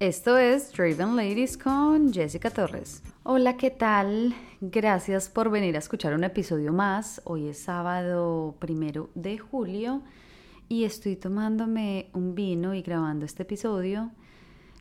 [0.00, 3.00] Esto es Driven Ladies con Jessica Torres.
[3.22, 4.34] Hola, ¿qué tal?
[4.60, 7.22] Gracias por venir a escuchar un episodio más.
[7.24, 10.02] Hoy es sábado primero de julio
[10.68, 14.10] y estoy tomándome un vino y grabando este episodio.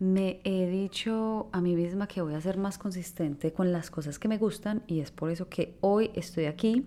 [0.00, 4.18] Me he dicho a mí misma que voy a ser más consistente con las cosas
[4.18, 6.84] que me gustan y es por eso que hoy estoy aquí.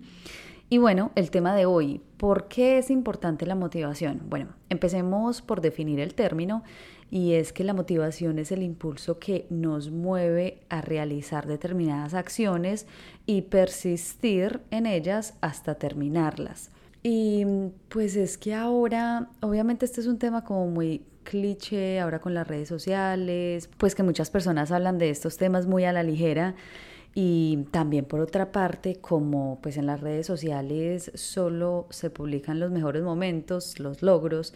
[0.72, 4.22] Y bueno, el tema de hoy, ¿por qué es importante la motivación?
[4.26, 6.62] Bueno, empecemos por definir el término
[7.10, 12.86] y es que la motivación es el impulso que nos mueve a realizar determinadas acciones
[13.26, 16.70] y persistir en ellas hasta terminarlas.
[17.02, 17.44] Y
[17.88, 22.46] pues es que ahora, obviamente este es un tema como muy cliché, ahora con las
[22.46, 26.54] redes sociales, pues que muchas personas hablan de estos temas muy a la ligera
[27.14, 32.70] y también por otra parte, como pues en las redes sociales solo se publican los
[32.70, 34.54] mejores momentos, los logros,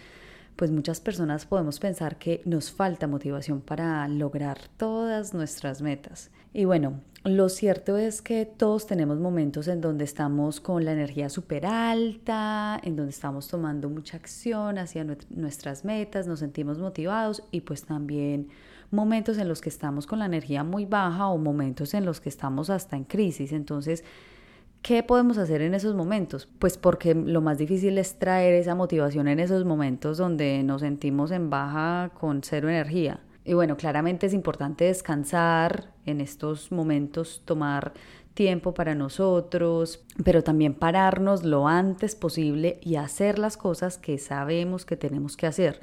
[0.57, 6.31] pues muchas personas podemos pensar que nos falta motivación para lograr todas nuestras metas.
[6.53, 11.29] Y bueno, lo cierto es que todos tenemos momentos en donde estamos con la energía
[11.29, 17.63] súper alta, en donde estamos tomando mucha acción hacia nuestras metas, nos sentimos motivados y
[17.63, 18.49] pues también
[18.91, 22.29] momentos en los que estamos con la energía muy baja o momentos en los que
[22.29, 23.53] estamos hasta en crisis.
[23.53, 24.05] Entonces,
[24.85, 26.47] ¿Qué podemos hacer en esos momentos?
[26.59, 31.31] Pues porque lo más difícil es traer esa motivación en esos momentos donde nos sentimos
[31.31, 33.19] en baja con cero energía.
[33.45, 37.93] Y bueno, claramente es importante descansar en estos momentos, tomar
[38.35, 44.85] tiempo para nosotros, pero también pararnos lo antes posible y hacer las cosas que sabemos
[44.85, 45.81] que tenemos que hacer.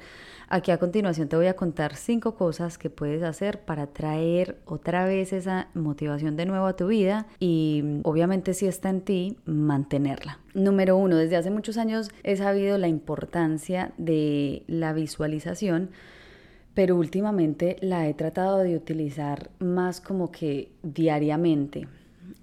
[0.48, 5.06] Aquí a continuación te voy a contar cinco cosas que puedes hacer para traer otra
[5.06, 10.40] vez esa motivación de nuevo a tu vida y obviamente si está en ti, mantenerla.
[10.52, 15.88] Número uno, desde hace muchos años he sabido la importancia de la visualización
[16.74, 21.88] pero últimamente la he tratado de utilizar más como que diariamente.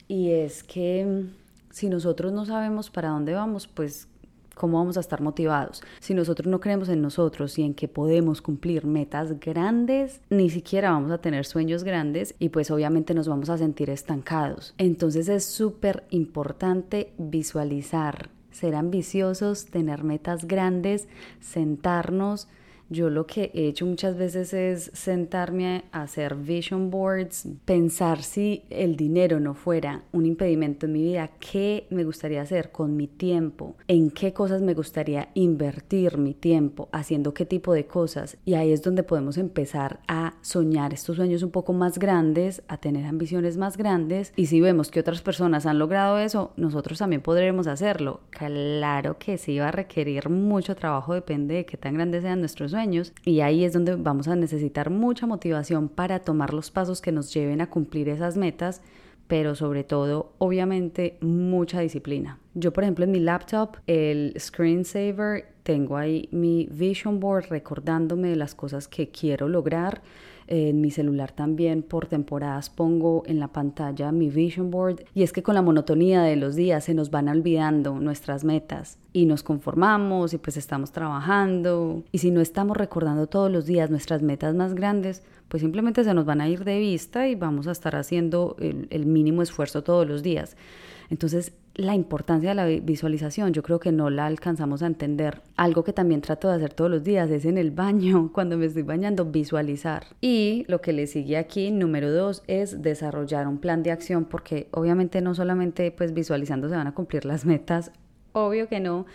[0.08, 1.26] Y es que
[1.72, 4.08] si nosotros no sabemos para dónde vamos, pues
[4.56, 5.82] ¿cómo vamos a estar motivados?
[6.00, 10.92] Si nosotros no creemos en nosotros y en que podemos cumplir metas grandes, ni siquiera
[10.92, 14.74] vamos a tener sueños grandes y pues obviamente nos vamos a sentir estancados.
[14.78, 21.08] Entonces es súper importante visualizar, ser ambiciosos, tener metas grandes,
[21.40, 22.50] sentarnos,
[22.90, 28.64] yo lo que he hecho muchas veces es sentarme a hacer vision boards, pensar si
[28.72, 33.08] el dinero no fuera un impedimento en mi vida, qué me gustaría hacer con mi
[33.08, 38.38] tiempo, en qué cosas me gustaría invertir mi tiempo, haciendo qué tipo de cosas.
[38.44, 42.78] Y ahí es donde podemos empezar a soñar estos sueños un poco más grandes, a
[42.78, 44.34] tener ambiciones más grandes.
[44.36, 48.22] Y si vemos que otras personas han logrado eso, nosotros también podremos hacerlo.
[48.32, 52.72] Claro que sí va a requerir mucho trabajo, depende de qué tan grandes sean nuestros
[52.72, 52.79] sueños
[53.26, 57.34] y ahí es donde vamos a necesitar mucha motivación para tomar los pasos que nos
[57.34, 58.82] lleven a cumplir esas metas,
[59.28, 62.40] pero sobre todo, obviamente, mucha disciplina.
[62.54, 68.36] Yo, por ejemplo, en mi laptop, el screensaver, tengo ahí mi vision board recordándome de
[68.36, 70.02] las cosas que quiero lograr.
[70.48, 75.06] En mi celular también por temporadas pongo en la pantalla mi vision board.
[75.14, 78.98] Y es que con la monotonía de los días se nos van olvidando nuestras metas.
[79.14, 82.04] Y nos conformamos y pues estamos trabajando.
[82.12, 86.14] Y si no estamos recordando todos los días nuestras metas más grandes pues simplemente se
[86.14, 89.84] nos van a ir de vista y vamos a estar haciendo el, el mínimo esfuerzo
[89.84, 90.56] todos los días.
[91.10, 95.42] Entonces, la importancia de la visualización, yo creo que no la alcanzamos a entender.
[95.56, 98.66] Algo que también trato de hacer todos los días es en el baño, cuando me
[98.66, 100.04] estoy bañando, visualizar.
[100.20, 104.68] Y lo que le sigue aquí, número dos, es desarrollar un plan de acción, porque
[104.72, 107.92] obviamente no solamente pues visualizando se van a cumplir las metas,
[108.34, 109.06] obvio que no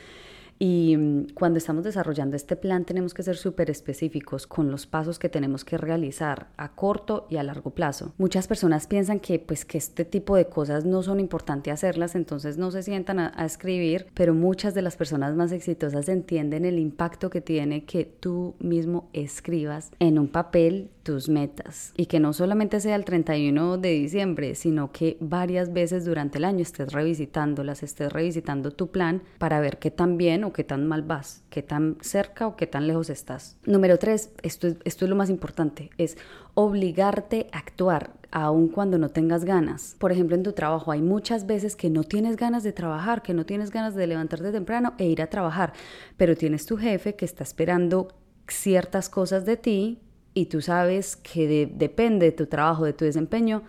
[0.59, 5.19] y mm, cuando estamos desarrollando este plan tenemos que ser súper específicos con los pasos
[5.19, 8.13] que tenemos que realizar a corto y a largo plazo.
[8.19, 12.59] Muchas personas piensan que pues que este tipo de cosas no son importantes hacerlas, entonces
[12.59, 16.79] no se sientan a, a escribir, pero muchas de las personas más exitosas entienden el
[16.79, 22.33] impacto que tiene que tú mismo escribas en un papel tus metas y que no
[22.33, 27.83] solamente sea el 31 de diciembre, sino que varias veces durante el año estés revisitándolas,
[27.83, 31.97] estés revisitando tu plan para ver qué tan o qué tan mal vas, qué tan
[32.01, 33.57] cerca o qué tan lejos estás.
[33.65, 36.17] Número tres, esto, esto es lo más importante, es
[36.55, 39.97] obligarte a actuar aun cuando no tengas ganas.
[39.99, 43.33] Por ejemplo, en tu trabajo hay muchas veces que no tienes ganas de trabajar, que
[43.33, 45.73] no tienes ganas de levantarte temprano e ir a trabajar,
[46.17, 48.09] pero tienes tu jefe que está esperando
[48.49, 50.01] ciertas cosas de ti
[50.35, 53.63] y tú sabes que depende de tu trabajo, de tu desempeño,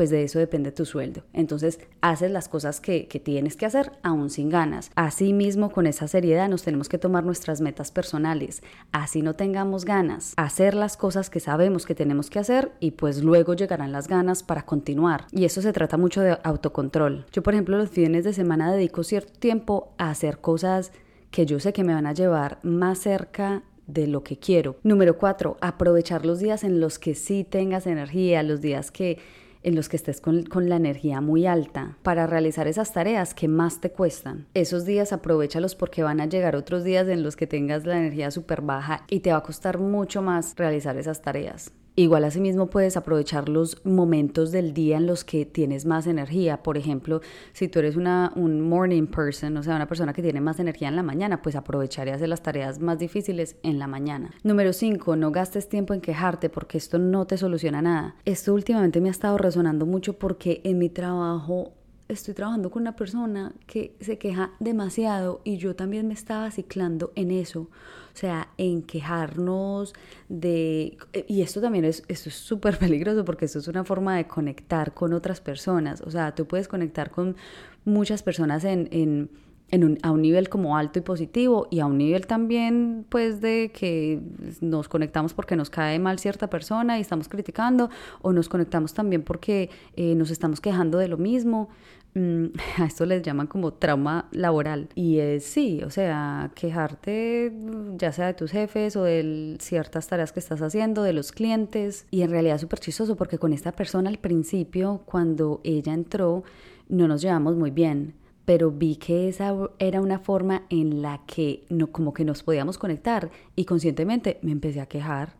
[0.00, 1.24] pues de eso depende tu sueldo.
[1.34, 4.90] Entonces haces las cosas que, que tienes que hacer aún sin ganas.
[4.94, 8.62] Asimismo, con esa seriedad nos tenemos que tomar nuestras metas personales.
[8.92, 13.22] Así no tengamos ganas, hacer las cosas que sabemos que tenemos que hacer y pues
[13.22, 15.26] luego llegarán las ganas para continuar.
[15.32, 17.26] Y eso se trata mucho de autocontrol.
[17.30, 20.92] Yo, por ejemplo, los fines de semana dedico cierto tiempo a hacer cosas
[21.30, 24.76] que yo sé que me van a llevar más cerca de lo que quiero.
[24.82, 29.18] Número cuatro, aprovechar los días en los que sí tengas energía, los días que
[29.62, 33.48] en los que estés con, con, la energía muy alta para realizar esas tareas que
[33.48, 34.46] más te cuestan.
[34.54, 38.30] Esos días aprovechalos porque van a llegar otros días en los que tengas la energía
[38.30, 41.72] súper baja y te va a costar mucho más realizar esas tareas.
[41.96, 46.62] Igual asimismo puedes aprovechar los momentos del día en los que tienes más energía.
[46.62, 47.20] Por ejemplo,
[47.52, 50.88] si tú eres una, un morning person, o sea, una persona que tiene más energía
[50.88, 54.30] en la mañana, pues aprovechar y hacer las tareas más difíciles en la mañana.
[54.42, 55.16] Número 5.
[55.16, 58.16] No gastes tiempo en quejarte porque esto no te soluciona nada.
[58.24, 61.72] Esto últimamente me ha estado resonando mucho porque en mi trabajo
[62.12, 67.12] estoy trabajando con una persona que se queja demasiado y yo también me estaba ciclando
[67.14, 67.68] en eso.
[68.12, 69.94] O sea, en quejarnos
[70.28, 70.98] de...
[71.28, 75.40] Y esto también es súper peligroso porque esto es una forma de conectar con otras
[75.40, 76.00] personas.
[76.00, 77.36] O sea, tú puedes conectar con
[77.84, 79.30] muchas personas en, en
[79.72, 83.70] un, a un nivel como alto y positivo y a un nivel también pues de
[83.72, 84.20] que
[84.60, 87.90] nos conectamos porque nos cae mal cierta persona y estamos criticando
[88.22, 91.68] o nos conectamos también porque eh, nos estamos quejando de lo mismo.
[92.14, 92.46] Mm,
[92.78, 94.88] a esto les llaman como trauma laboral.
[94.94, 97.52] Y es sí, o sea, quejarte
[97.96, 102.06] ya sea de tus jefes o de ciertas tareas que estás haciendo, de los clientes.
[102.10, 106.44] Y en realidad es súper chistoso porque con esta persona al principio, cuando ella entró,
[106.88, 108.14] no nos llevamos muy bien.
[108.50, 112.78] Pero vi que esa era una forma en la que no, como que nos podíamos
[112.78, 115.36] conectar y conscientemente me empecé a quejar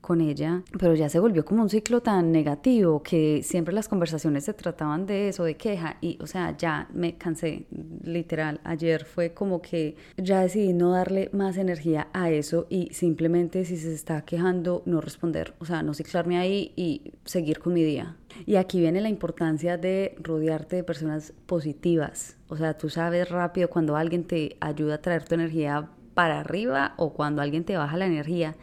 [0.00, 4.44] con ella, pero ya se volvió como un ciclo tan negativo que siempre las conversaciones
[4.44, 7.66] se trataban de eso, de queja, y o sea, ya me cansé,
[8.04, 13.64] literal, ayer fue como que ya decidí no darle más energía a eso y simplemente
[13.64, 17.82] si se está quejando, no responder, o sea, no ciclarme ahí y seguir con mi
[17.82, 18.14] día.
[18.46, 23.68] Y aquí viene la importancia de rodearte de personas positivas, o sea, tú sabes rápido
[23.68, 27.96] cuando alguien te ayuda a traer tu energía para arriba o cuando alguien te baja
[27.96, 28.56] la energía.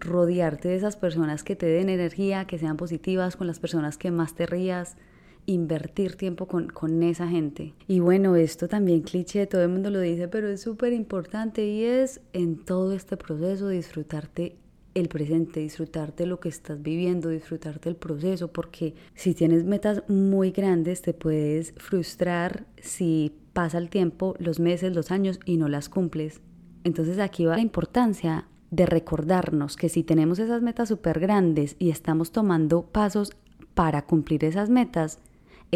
[0.00, 4.10] Rodearte de esas personas que te den energía, que sean positivas, con las personas que
[4.10, 4.96] más te rías,
[5.46, 7.74] invertir tiempo con, con esa gente.
[7.86, 11.84] Y bueno, esto también cliché, todo el mundo lo dice, pero es súper importante y
[11.84, 14.56] es en todo este proceso disfrutarte
[14.96, 20.52] el presente, disfrutarte lo que estás viviendo, disfrutarte el proceso, porque si tienes metas muy
[20.52, 25.90] grandes te puedes frustrar si pasa el tiempo, los meses, los años y no las
[25.90, 26.40] cumples.
[26.82, 31.90] Entonces aquí va la importancia de recordarnos que si tenemos esas metas súper grandes y
[31.90, 33.32] estamos tomando pasos
[33.74, 35.18] para cumplir esas metas,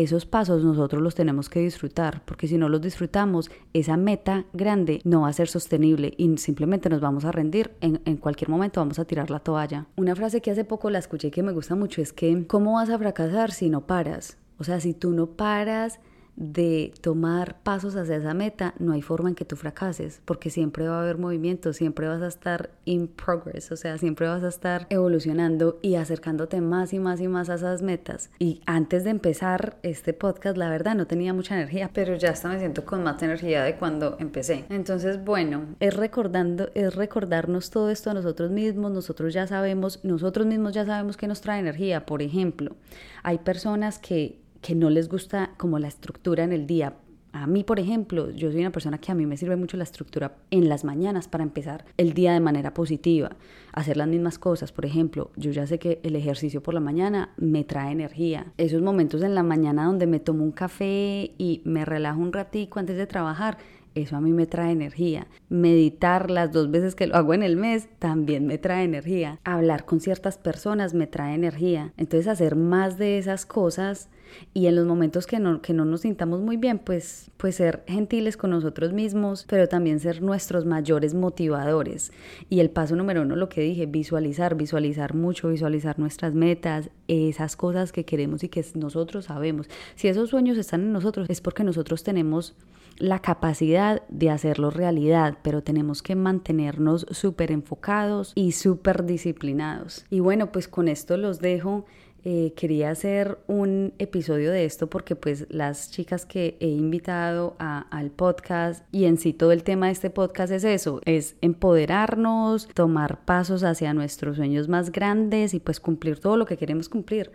[0.03, 5.01] esos pasos nosotros los tenemos que disfrutar, porque si no los disfrutamos, esa meta grande
[5.05, 8.81] no va a ser sostenible y simplemente nos vamos a rendir, en, en, cualquier momento
[8.81, 9.87] vamos a tirar la toalla.
[9.97, 12.75] Una frase que hace poco la escuché y que me gusta mucho es que, ¿cómo
[12.75, 14.37] vas a fracasar si no paras?
[14.59, 16.01] O sea, si tú no paras
[16.41, 20.89] de tomar pasos hacia esa meta, no hay forma en que tú fracases, porque siempre
[20.89, 24.49] va a haber movimiento, siempre vas a estar in progress, o sea, siempre vas a
[24.49, 28.31] estar evolucionando y acercándote más y más y más a esas metas.
[28.39, 32.49] Y antes de empezar este podcast, la verdad, no tenía mucha energía, pero ya hasta
[32.49, 34.65] me siento con más energía de cuando empecé.
[34.71, 40.47] Entonces, bueno, es recordando, es recordarnos todo esto a nosotros mismos, nosotros ya sabemos, nosotros
[40.47, 42.07] mismos ya sabemos que nos trae energía.
[42.07, 42.77] Por ejemplo,
[43.23, 46.97] hay personas que que no les gusta como la estructura en el día.
[47.33, 49.85] A mí, por ejemplo, yo soy una persona que a mí me sirve mucho la
[49.85, 53.37] estructura en las mañanas para empezar el día de manera positiva,
[53.73, 54.73] hacer las mismas cosas.
[54.73, 58.53] Por ejemplo, yo ya sé que el ejercicio por la mañana me trae energía.
[58.57, 62.81] Esos momentos en la mañana donde me tomo un café y me relajo un ratico
[62.81, 63.59] antes de trabajar,
[63.95, 65.27] eso a mí me trae energía.
[65.49, 69.39] Meditar las dos veces que lo hago en el mes también me trae energía.
[69.45, 71.93] Hablar con ciertas personas me trae energía.
[71.97, 74.09] Entonces hacer más de esas cosas
[74.55, 77.85] y en los momentos que no, que no nos sintamos muy bien, pues, pues ser
[77.87, 82.13] gentiles con nosotros mismos, pero también ser nuestros mayores motivadores.
[82.49, 87.57] Y el paso número uno, lo que dije, visualizar, visualizar mucho, visualizar nuestras metas, esas
[87.57, 89.69] cosas que queremos y que nosotros sabemos.
[89.95, 92.55] Si esos sueños están en nosotros, es porque nosotros tenemos
[93.01, 100.05] la capacidad de hacerlo realidad, pero tenemos que mantenernos súper enfocados y súper disciplinados.
[100.11, 101.87] Y bueno, pues con esto los dejo.
[102.25, 108.11] Eh, quería hacer un episodio de esto porque pues las chicas que he invitado al
[108.11, 113.25] podcast y en sí todo el tema de este podcast es eso, es empoderarnos, tomar
[113.25, 117.31] pasos hacia nuestros sueños más grandes y pues cumplir todo lo que queremos cumplir.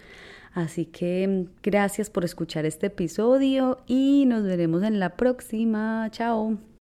[0.54, 6.08] Así que gracias por escuchar este episodio y nos veremos en la próxima.
[6.12, 6.75] Chao.